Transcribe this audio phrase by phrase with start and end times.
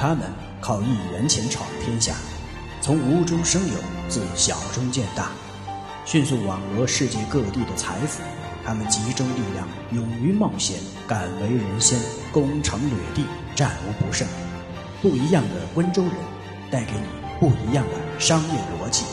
[0.00, 0.20] 他们
[0.62, 2.14] 靠一元钱闯天下，
[2.80, 3.74] 从无中生有，
[4.08, 5.28] 自小中见大，
[6.06, 8.22] 迅速网罗世界各地的财富。
[8.64, 12.00] 他们集中力量，勇于冒险，敢为人先，
[12.32, 14.26] 攻城掠地，战无不胜。
[15.02, 16.12] 不一样的温州人，
[16.70, 17.06] 带给你
[17.38, 19.04] 不一样的商业逻辑。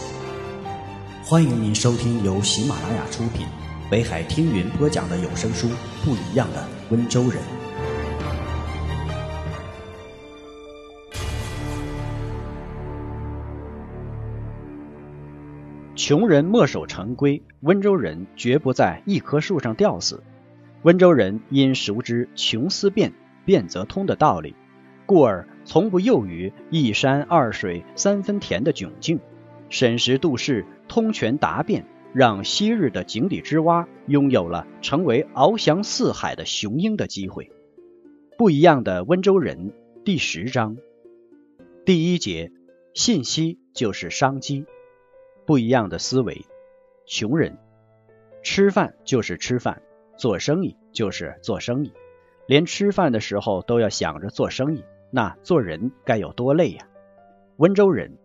[1.22, 3.46] 欢迎您收听由喜马拉雅出品、
[3.90, 5.68] 北海听云播讲的有声书
[6.06, 7.34] 《不一样的温州人》。
[16.08, 20.24] 穷人墨守成规，温州人绝不在一棵树上吊死。
[20.84, 23.12] 温州人因熟知“穷思变，
[23.44, 24.56] 变则通”的道理，
[25.06, 29.20] 故而从不囿于一山二水三分田的窘境，
[29.68, 37.52] 审时度势，通权达变，让昔日的井底之蛙拥有了成为翱翔四海的雄鹰的机会。
[38.38, 39.74] 不一样的温州人
[40.06, 40.78] 第十章
[41.84, 42.54] 第一节：
[42.94, 44.64] 信息就是商机。
[45.48, 46.46] 不一样的思维，
[47.06, 47.58] 穷人
[48.44, 49.82] 吃饭就是吃饭，
[50.18, 51.94] 做生意就是做生意，
[52.48, 56.86] 连吃饭的时候都要想着做生意，那做人该有多累呀？
[57.56, 58.18] 温州人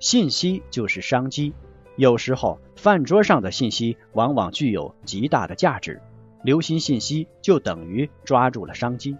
[0.00, 1.54] 信息就是商机，
[1.94, 6.02] 有时候饭桌上的信息往往具有极大的价值，
[6.42, 9.16] 留心信息就等于抓住了商机。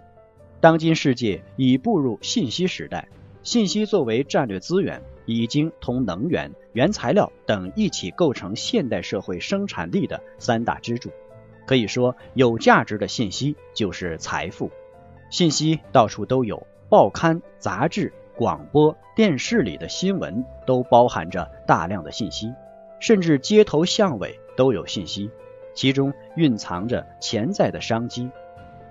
[0.59, 3.07] 当今世界已步入信息时代，
[3.43, 5.01] 信息作为战略资源。
[5.25, 11.11] 已经同能源、原材料等一起构成现代社会生产力的三大支柱。
[11.65, 14.71] 可以说，有价值的信息就是财富。
[15.31, 22.53] 信息到处都有，报刊、杂志、广播电视里的新闻都包含着大量的信息，
[22.99, 25.31] 甚至街头巷尾都有信息，
[25.73, 28.29] 其中蕴藏着潜在的商机。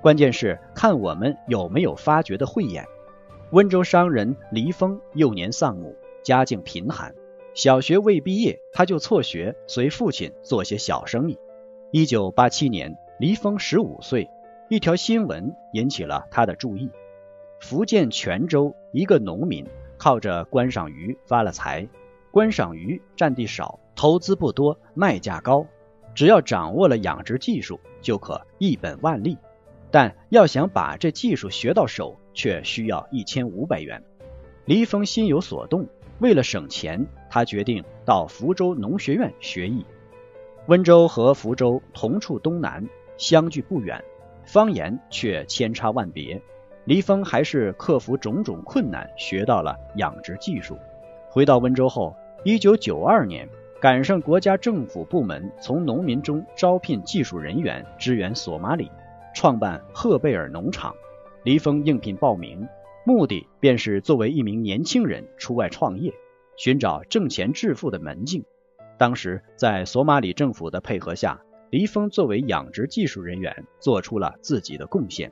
[0.03, 2.85] 关键是看我们有没有发掘的慧眼。
[3.53, 5.97] 温州商人黎峰幼年丧母。
[6.25, 7.15] 家境贫寒，
[7.55, 11.39] 小学未毕业他就辍学，随父亲做些小生意。
[11.93, 14.29] 一九八七年，黎峰十五岁，
[14.69, 16.91] 一条新闻引起了他的注意：
[17.61, 19.65] 福建泉州一个农民
[19.99, 21.87] 靠着观赏鱼发了财。
[22.33, 25.67] 观赏鱼占地少，投资不多，卖价高，
[26.15, 29.39] 只要掌握了养殖技术，就可一本万利。
[29.93, 34.03] 但要想把这技术学到手，却需要一千五百元。
[34.65, 35.87] 黎峰心有所动。
[36.21, 39.85] 为了省钱，他决定到福州农学院学艺。
[40.67, 42.89] 温州和福州同处东南，
[43.19, 44.03] 相距不远，
[44.45, 46.41] 方言却千差万别。
[46.85, 50.79] 黎峰还是克服种种困难，学到了养殖技术。
[51.29, 52.15] 回到温州后，
[52.45, 53.49] 一九九二年
[53.81, 58.91] 赶上国家政府部门从农民中招聘技术人员支援索马里，
[59.35, 60.95] 创办赫贝尔农场。
[61.43, 62.67] 黎峰应聘报名。
[63.07, 66.15] 目的便是作为一名年轻人出外创业，
[66.57, 68.45] 寻找挣钱致富的门径。
[68.97, 75.31] 当时在索马里政府的配合下，黎峰作为养殖技术人员做出了自己的贡献。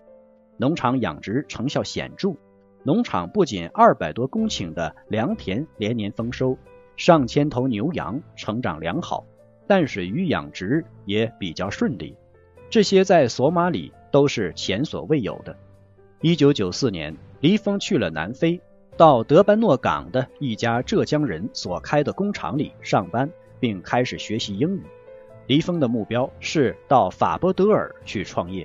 [0.59, 2.35] 农场养殖成效显著，
[2.83, 6.59] 农场不仅二百多公顷的良田连年丰收，
[6.99, 9.25] 上千头牛羊成长良好，
[9.67, 12.15] 淡水鱼养殖也比较顺利。
[12.69, 15.57] 这些在索马里都是前所未有的。
[16.21, 17.17] 一九九四年。
[17.43, 18.61] 黎峰去了南非，
[18.97, 24.83] 到德班诺港的一家浙江人所开的工厂里上班，并开始学习英语。
[25.49, 28.65] 黎峰的目标是到法波德尔去创业。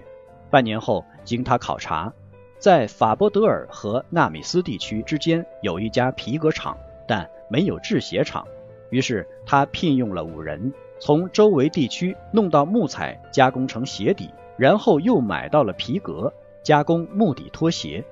[0.51, 2.13] 半年后，经他考察，
[2.59, 6.77] 在法波德尔和纳米斯地区之间有一家皮革厂，
[7.07, 8.45] 但没有制鞋厂。
[8.91, 18.05] 于是他聘用了五人，从周围地区弄到木材，加工成鞋底，然后又买到了皮革，加工木底拖鞋。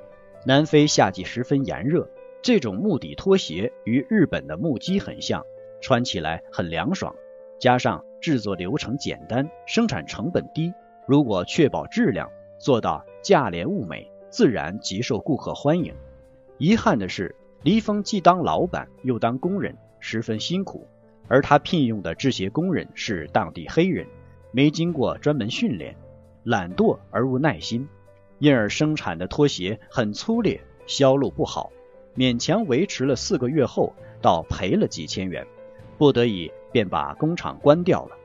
[0.48, 2.08] 南非夏季十分炎热，
[2.44, 5.44] 这种木底拖鞋与日本的木屐很像，
[5.82, 7.16] 穿起来很凉爽。
[7.58, 10.72] 加上制作流程简单，生产成本低，
[11.08, 15.96] 如果确保质量，做到价廉物美，自然极受顾客欢迎。
[16.60, 20.86] 遗憾的是，黎峰既当老板又当工人，十分辛苦，
[21.28, 24.06] 而他聘用的制鞋工人是当地黑人，
[24.52, 25.96] 没经过专门训练，
[26.44, 27.88] 懒惰而无耐心。
[28.40, 31.72] 因而生产的拖鞋很粗劣，销路不好，
[32.16, 35.46] 勉强维持了四个月后，倒赔了几千元，
[35.98, 38.16] 不得已便把工厂关掉了。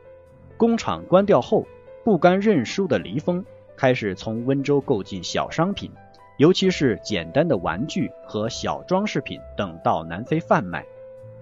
[0.56, 1.66] 工厂关掉后，
[2.04, 3.44] 不甘认输的黎峰
[3.76, 5.90] 开始从温州购进小商品，
[6.36, 10.84] 尤其是简单的玩具和小装饰品等到南非贩卖。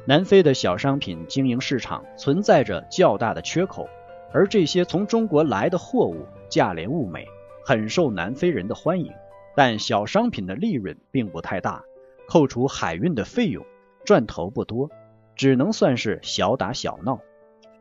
[0.04, 3.88] 南非的小商品经营市场存在着较大的缺口，
[4.32, 7.26] 而这些从中国来的货物价廉物美。
[7.68, 9.12] 很受南非人的欢迎，
[9.54, 11.84] 但小商品的利润并不太大，
[12.26, 13.62] 扣除海运的费用，
[14.06, 14.88] 赚头不多，
[15.36, 17.20] 只能算是小打小闹。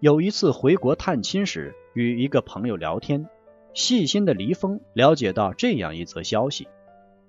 [0.02, 3.30] 有一次回国探亲时，与一个朋友聊天，
[3.74, 6.68] 细心的黎峰了解到这样一则消息：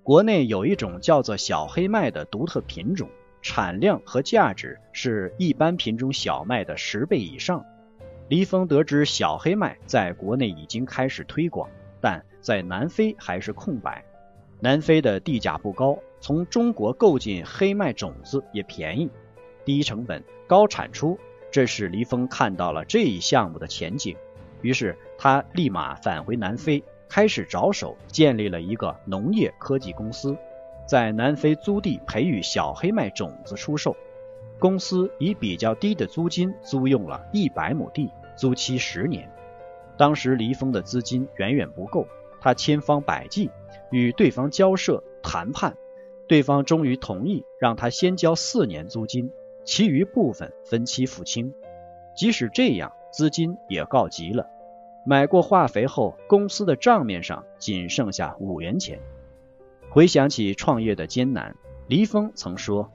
[0.03, 3.07] 国内有一种叫做小黑麦的独特品种，
[3.41, 7.63] 产量和价值是一般品种小麦的十倍以上。
[8.27, 11.69] 黎峰得知小黑麦在国内已经开始推广，
[12.01, 14.03] 但在南非还是空白。
[14.59, 19.09] 南非的地价不高，从中国购进黑麦种子也便宜，
[19.63, 21.17] 低成本高产出，
[21.49, 24.15] 这使黎峰看到了这一项目的前景。
[24.61, 30.35] 于是他立马返回南非，开始着手建立了一个农业科技公司，
[30.85, 33.95] 在南非租地培育小黑麦种子出售。
[34.59, 39.31] 公司以比较低的租金租用了一百亩地，租期十年。
[39.99, 42.07] 当时黎峰的资金远远不够，
[42.39, 43.51] 他千方百计。
[43.91, 45.75] 与对方交涉谈判，
[46.27, 49.29] 对方终于同意让他先交四年租金，
[49.65, 51.53] 其余部分分期付清。
[52.15, 54.47] 即使这样，资金也告急了。
[55.05, 58.99] 买过化肥后，公司的账面上仅剩下五元钱。
[59.89, 61.57] 回想起创业的艰难，
[61.87, 62.89] 黎峰曾说：“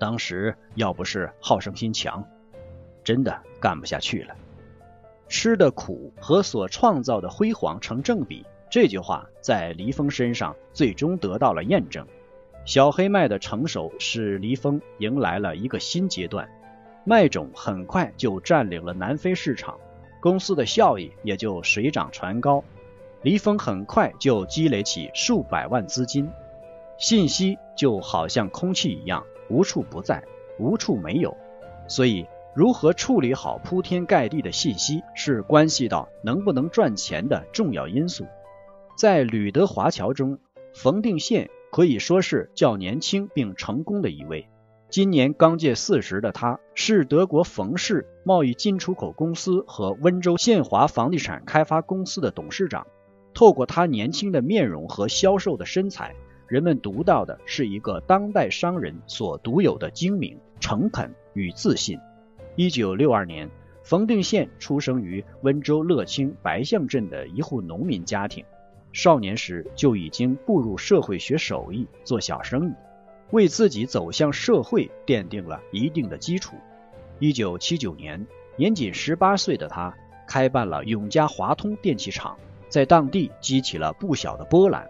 [0.00, 2.26] 当时要不是好胜心强，
[3.04, 4.34] 真的干不下去了。
[5.28, 12.06] 吃的苦和所创造的辉煌成正比。”这句话在黎峰身上最终得到了验证。
[12.64, 16.48] 小黑麦的成熟使黎峰迎来了一个新阶段，
[17.04, 19.78] 麦种很快就占领了南非市场，
[20.20, 22.64] 公司的效益也就水涨船高。
[23.22, 26.28] 黎峰很快就积累起数百万资金。
[26.98, 30.24] 信息就好像空气一样，无处不在，
[30.58, 31.36] 无处没有。
[31.86, 38.26] 所以，如何处理好铺天盖地的信息，是关系到能不能赚钱的重要因素。
[38.96, 40.38] 在吕德华侨中，
[40.72, 44.46] 冯定宪可以说是较年轻并成功的一位。
[44.88, 52.86] 今年刚届四十的他，是德国冯氏贸易进出口公司和温州宪华房地产开发公司的董事长。
[53.34, 56.14] 透过他年轻的面容和消瘦的身材，
[56.46, 61.98] 人们读到的是一个当代商人所独有的精明、诚恳与自信。
[62.56, 63.50] 一九六二年，
[63.82, 68.44] 冯定宪出生于温州乐清白象镇的一户农民家庭。
[68.92, 72.72] 少年时就已经步入社会学手艺，做小生意，
[73.32, 76.54] 为自己走向社会奠定了一定的基础。
[77.18, 78.24] 一九七九年，
[78.56, 79.92] 年仅十八岁的他
[80.28, 84.88] 开办了永嘉华通电器厂，在当地激起了不小的波澜。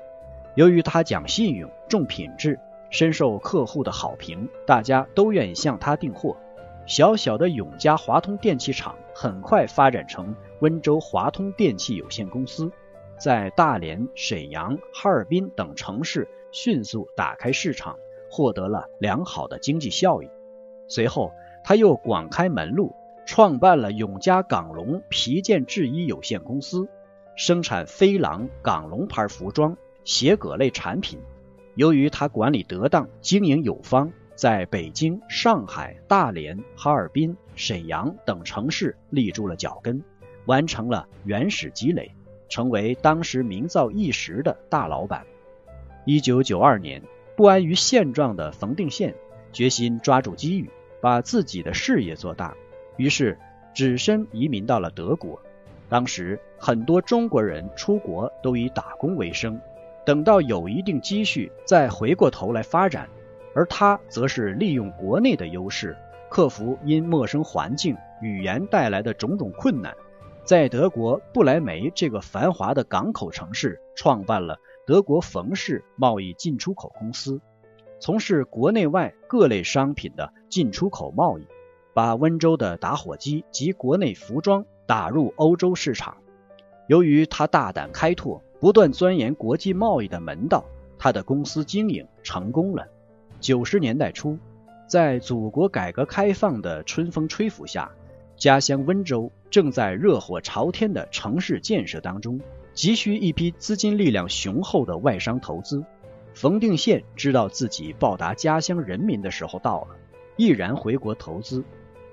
[0.55, 2.59] 由于他讲信用、重品质，
[2.91, 6.37] 深受客户的好评，大家都愿意向他订货。
[6.87, 12.71] 小小的永嘉华通电器厂很快发展成温州华通电器有限公司。
[13.19, 17.97] 在大连、沈阳、哈尔滨等城市迅速打开市场，
[18.31, 20.29] 获得了良好的经济效益。
[20.89, 21.33] 随后，
[21.63, 22.95] 他又广开门路，
[23.25, 26.89] 创办了永嘉港龙皮件制衣有限公司，
[27.37, 31.21] 生产飞狼、港龙牌服装、鞋革类产品。
[31.77, 40.03] 由于他管理得当、经营有方，在北京、上海、大连、哈尔滨、沈阳等城市立住了脚跟，
[40.47, 42.13] 完成了原始积累。
[42.47, 45.25] 成为当时名噪一时的大老板。
[46.05, 47.03] 一九九二年，
[47.37, 49.15] 不安于现状的冯定宪
[49.53, 50.71] 决心抓住机遇，
[51.01, 52.55] 把自己的事业做大，
[52.97, 53.39] 于是
[53.75, 55.41] 只身移民到了德国。
[55.89, 59.61] 当时很多中国人出国都以打工为生，
[60.05, 63.09] 等到有一定积蓄再回过头来发展，
[63.55, 65.97] 而他则是利用国内的优势，
[66.29, 69.95] 克服因陌生环境、语言带来的种种困难。
[70.45, 77.41] 在德国不来梅这个繁华的港口城市，创办了德国冯氏贸易进出口公司，
[77.99, 81.47] 从事国内外各类商品的进出口贸易，
[81.95, 86.19] 把温州的打火机及国内服装打入欧洲市场。
[86.89, 90.67] 由于他大胆开拓，不断钻研国际贸易的门道，
[90.99, 92.87] 他的公司经营成功了。
[93.45, 94.39] 九十年代初，
[94.87, 97.91] 在祖国改革开放的春风吹拂下。
[98.39, 102.41] 家乡温州正在热火朝天的城市建设当中，
[102.73, 105.85] 急需一批资金力量雄厚的外商投资。
[106.33, 109.89] 冯定宪知道自己报答家乡人民的时候到了，
[110.39, 111.63] 毅然回国投资。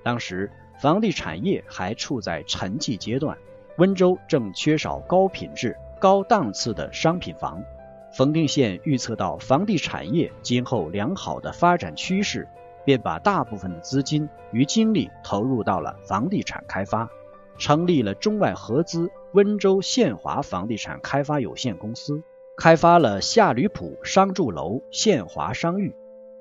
[0.02, 0.50] 当时
[0.82, 3.38] 房地产业还处在沉寂阶段，
[3.78, 7.64] 温州正缺少高品质、高档次的商品房。
[8.12, 12.48] 冯定宪预测到房地产业今后良好的发展趋势。
[12.84, 17.08] 便把大部分的资金与精力投入到了房地产开发，
[17.56, 22.24] 成立了中外合资温州宪华房地产开发有限公司，
[22.56, 25.94] 开发了夏吕浦商住楼、宪华商誉。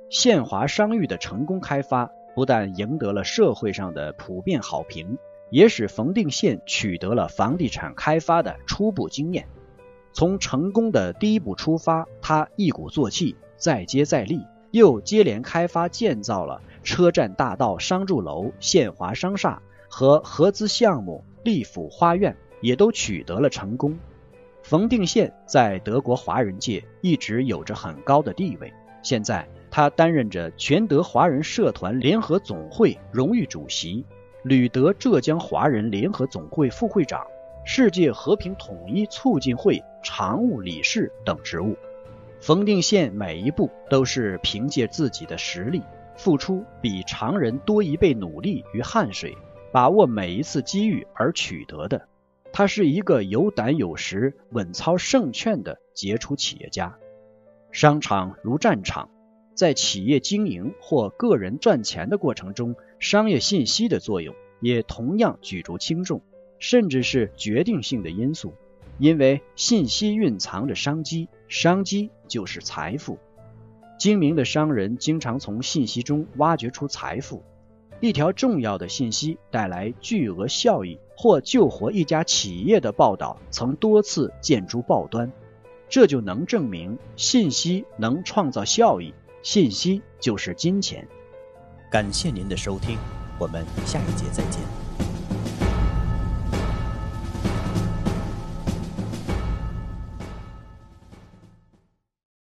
[0.10, 5.20] 县华商誉的成功开发，不但赢得了社会上的普遍好评，
[5.52, 9.48] 也使冯定县取得了房地产开发的初步经验。
[10.14, 23.98] 从成功的第一步出发，他一鼓作气，再接再厉，又接连开发建造了车站大道商住楼、县华商厦和合资项目利府花苑，也都取得了成功。
[24.64, 28.72] 冯定宪在德国华人界一直有着很高的地位。
[29.02, 34.06] 现在，他担任着全德华人社团联合总会荣誉主席、
[34.44, 37.26] 旅德浙江华人联合总会副会长。
[37.64, 41.78] 世界和平统一促进会常务理事等职务，
[42.40, 45.84] 冯定宪每一步都是凭借自己的实力，
[46.16, 49.38] 付出比常人多一倍努力与汗水，
[49.72, 52.08] 把握每一次机遇而取得的。
[52.52, 56.98] 他是一个有胆有识、稳操胜券的杰出企业家。
[57.72, 59.10] 商场如战场，
[59.56, 66.22] 在企业经营或个人赚钱的过程中，商业信息的作用也同样举足轻重。
[66.62, 68.54] 甚至是决定性的因素，
[69.00, 73.18] 因为信息蕴藏着商机，商机就是财富。
[73.98, 77.44] 精明的商人经常从信息中挖掘出财富。
[78.00, 85.32] 一条重要的信息带来巨额效益或救活一家企业的报道，曾多次见诸报端，
[85.90, 91.08] 这就能证明信息能创造效益，信息就是金钱。
[91.92, 92.98] 感谢您的收听，
[93.40, 94.91] 我们下一节再见。